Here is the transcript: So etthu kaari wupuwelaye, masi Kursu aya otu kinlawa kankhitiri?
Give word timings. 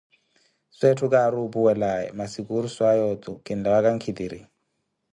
So 0.77 0.83
etthu 0.91 1.05
kaari 1.13 1.37
wupuwelaye, 1.41 2.07
masi 2.17 2.39
Kursu 2.47 2.79
aya 2.91 3.03
otu 3.13 3.31
kinlawa 3.45 3.79
kankhitiri? 3.85 4.39